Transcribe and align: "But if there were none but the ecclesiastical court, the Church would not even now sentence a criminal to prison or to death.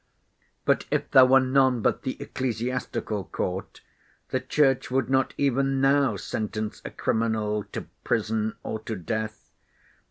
"But 0.65 0.85
if 0.89 1.11
there 1.11 1.27
were 1.27 1.39
none 1.39 1.83
but 1.83 2.01
the 2.01 2.19
ecclesiastical 2.19 3.25
court, 3.25 3.81
the 4.29 4.39
Church 4.39 4.89
would 4.89 5.11
not 5.11 5.35
even 5.37 5.79
now 5.79 6.15
sentence 6.15 6.81
a 6.83 6.89
criminal 6.89 7.65
to 7.65 7.81
prison 8.03 8.55
or 8.63 8.79
to 8.79 8.95
death. 8.95 9.51